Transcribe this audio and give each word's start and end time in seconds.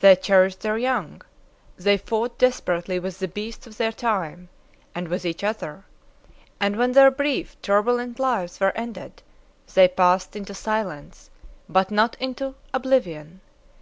They 0.00 0.16
cherished 0.16 0.60
their 0.60 0.76
young; 0.76 1.22
they 1.78 1.96
fought 1.96 2.36
desperately 2.36 2.98
with 2.98 3.20
the 3.20 3.26
beasts 3.26 3.66
of 3.66 3.78
their 3.78 3.90
time, 3.90 4.50
and 4.94 5.08
with 5.08 5.24
each 5.24 5.42
other, 5.42 5.86
and, 6.60 6.76
when 6.76 6.92
their 6.92 7.10
brief, 7.10 7.56
turbulent 7.62 8.18
lives 8.18 8.60
were 8.60 8.76
ended, 8.76 9.22
they 9.72 9.88
passed 9.88 10.36
into 10.36 10.52
silence, 10.52 11.30
but 11.70 11.90
not 11.90 12.18
into 12.20 12.54
oblivion. 12.74 13.40